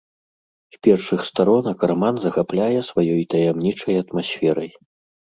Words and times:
З 0.75 0.77
першых 0.85 1.19
старонак 1.31 1.83
раман 1.91 2.15
захапляе 2.23 2.79
сваёй 2.89 3.21
таямнічай 3.33 3.99
атмасферай. 4.05 4.71